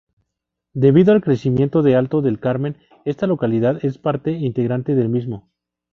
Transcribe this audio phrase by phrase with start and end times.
[0.73, 5.47] Debido al crecimiento de Alto del Carmen, esta localidad es parte integrante del mismo.